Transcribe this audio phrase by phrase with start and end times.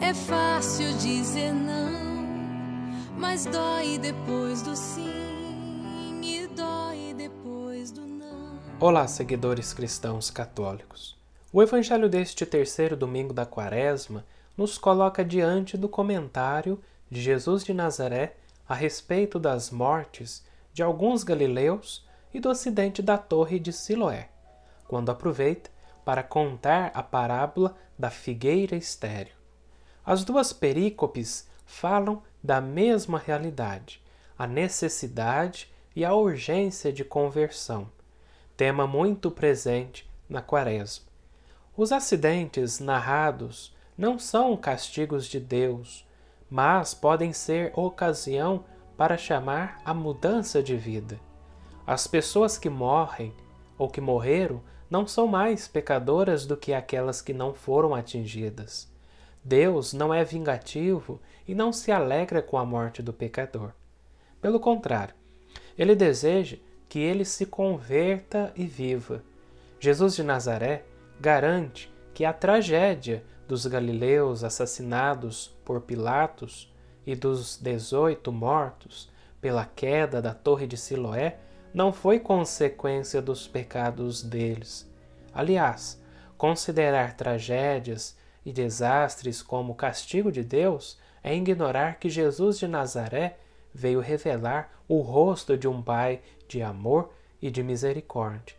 [0.00, 1.92] é fácil dizer não,
[3.16, 8.58] mas dói depois do sim e dói depois do não.
[8.78, 11.16] Olá, seguidores cristãos católicos.
[11.52, 14.24] O evangelho deste terceiro domingo da Quaresma
[14.56, 18.36] nos coloca diante do comentário de Jesus de Nazaré
[18.68, 24.28] a respeito das mortes de alguns galileus e do acidente da torre de Siloé,
[24.86, 25.70] quando aproveita
[26.04, 29.35] para contar a parábola da figueira estéril.
[30.06, 34.00] As duas perícopes falam da mesma realidade,
[34.38, 37.90] a necessidade e a urgência de conversão,
[38.56, 41.06] tema muito presente na Quaresma.
[41.76, 46.06] Os acidentes narrados não são castigos de Deus,
[46.48, 48.64] mas podem ser ocasião
[48.96, 51.18] para chamar a mudança de vida.
[51.84, 53.34] As pessoas que morrem
[53.76, 58.94] ou que morreram não são mais pecadoras do que aquelas que não foram atingidas.
[59.46, 63.70] Deus não é vingativo e não se alegra com a morte do pecador.
[64.42, 65.14] Pelo contrário,
[65.78, 66.56] ele deseja
[66.88, 69.22] que ele se converta e viva.
[69.78, 70.84] Jesus de Nazaré
[71.20, 76.74] garante que a tragédia dos galileus assassinados por Pilatos
[77.06, 79.08] e dos dezoito mortos
[79.40, 81.38] pela queda da Torre de Siloé
[81.72, 84.90] não foi consequência dos pecados deles.
[85.32, 86.02] Aliás,
[86.36, 93.38] considerar tragédias e desastres como castigo de Deus é ignorar que Jesus de Nazaré
[93.74, 97.10] veio revelar o rosto de um Pai de amor
[97.42, 98.54] e de misericórdia.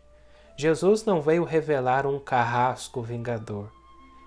[0.58, 3.72] Jesus não veio revelar um carrasco vingador.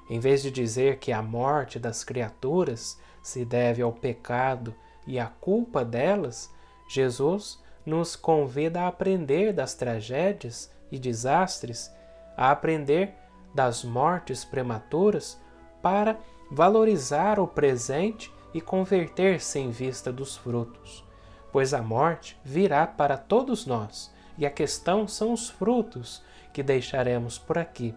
[0.09, 4.73] Em vez de dizer que a morte das criaturas se deve ao pecado
[5.05, 6.51] e à culpa delas,
[6.89, 11.94] Jesus nos convida a aprender das tragédias e desastres,
[12.35, 13.13] a aprender
[13.53, 15.39] das mortes prematuras
[15.81, 16.19] para
[16.50, 21.03] valorizar o presente e converter-se em vista dos frutos.
[21.52, 27.38] Pois a morte virá para todos nós, e a questão são os frutos que deixaremos
[27.38, 27.96] por aqui.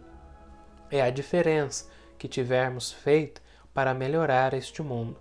[0.90, 5.20] É a diferença que tivermos feito para melhorar este mundo.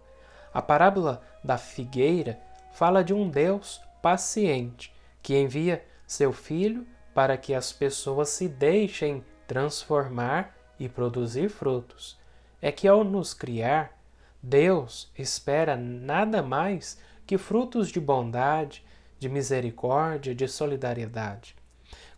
[0.53, 2.39] A parábola da figueira
[2.71, 9.23] fala de um Deus paciente que envia seu filho para que as pessoas se deixem
[9.47, 12.19] transformar e produzir frutos.
[12.65, 13.99] É que ao nos criar,
[14.41, 16.97] Deus espera nada mais
[17.27, 18.85] que frutos de bondade,
[19.19, 21.57] de misericórdia, de solidariedade.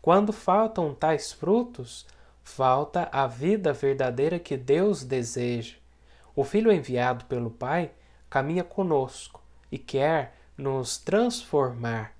[0.03, 2.05] Quando faltam tais frutos,
[2.43, 5.77] falta a vida verdadeira que Deus deseja.
[6.35, 7.89] O Filho enviado pelo Pai
[8.29, 9.41] caminha conosco
[9.71, 12.13] e quer nos transformar.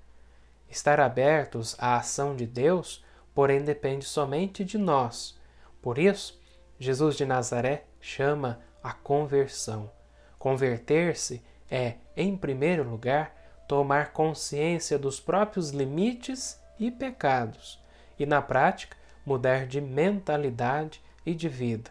[0.68, 5.38] Estar abertos à ação de Deus, porém, depende somente de nós.
[5.80, 6.36] Por isso,
[6.76, 9.90] Jesus de Nazaré chama a conversão.
[10.38, 13.34] Converter-se é, em primeiro lugar,
[13.66, 17.82] tomar consciência dos próprios limites e pecados,
[18.16, 21.90] e na prática, mudar de mentalidade e de vida.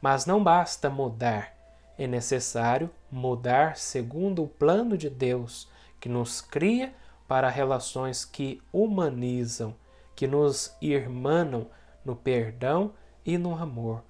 [0.00, 1.52] Mas não basta mudar,
[1.98, 5.68] é necessário mudar segundo o plano de Deus,
[5.98, 6.94] que nos cria
[7.26, 9.74] para relações que humanizam,
[10.14, 11.66] que nos irmanam
[12.04, 12.94] no perdão
[13.24, 14.04] e no amor.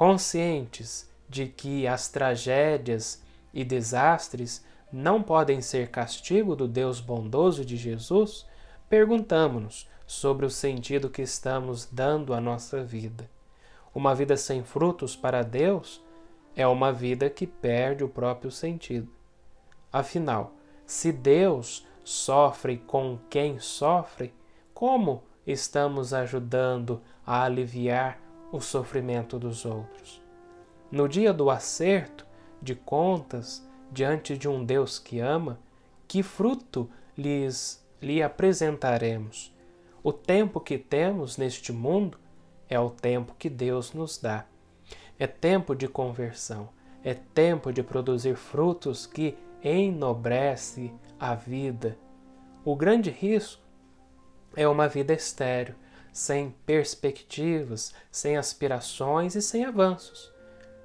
[0.00, 3.22] Conscientes de que as tragédias
[3.52, 8.46] e desastres não podem ser castigo do Deus bondoso de Jesus,
[8.88, 13.28] perguntamos-nos sobre o sentido que estamos dando à nossa vida.
[13.94, 16.02] Uma vida sem frutos para Deus
[16.56, 19.12] é uma vida que perde o próprio sentido.
[19.92, 20.54] Afinal,
[20.86, 24.32] se Deus sofre com quem sofre,
[24.72, 30.22] como estamos ajudando a aliviar o sofrimento dos outros?
[30.90, 32.26] No dia do acerto
[32.60, 35.58] de contas diante de um Deus que ama,
[36.06, 39.54] que fruto lhes lhe apresentaremos?
[40.02, 42.18] O tempo que temos neste mundo
[42.68, 44.46] é o tempo que Deus nos dá.
[45.18, 46.70] É tempo de conversão,
[47.04, 51.98] é tempo de produzir frutos que enobrece a vida.
[52.64, 53.62] O grande risco
[54.56, 55.74] é uma vida estéril,
[56.12, 60.32] sem perspectivas, sem aspirações e sem avanços.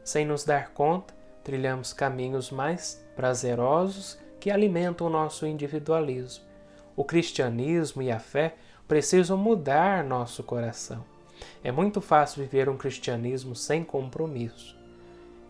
[0.03, 1.13] Sem nos dar conta,
[1.43, 6.45] trilhamos caminhos mais prazerosos que alimentam o nosso individualismo.
[6.95, 8.55] O cristianismo e a fé
[8.87, 11.03] precisam mudar nosso coração.
[11.63, 14.77] É muito fácil viver um cristianismo sem compromisso.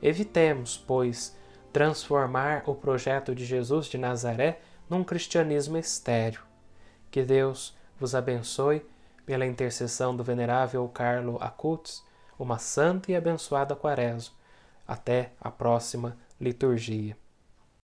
[0.02, 1.36] Evitemos, pois,
[1.74, 6.42] transformar o projeto de Jesus de Nazaré num cristianismo estéril.
[7.12, 8.82] Que Deus vos abençoe
[9.26, 12.04] pela intercessão do venerável Carlo Acutis,
[12.38, 14.36] uma santa e abençoada quaresma.
[14.88, 17.18] Até a próxima liturgia.